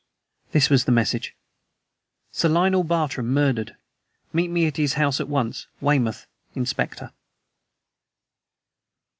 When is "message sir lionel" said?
0.91-2.83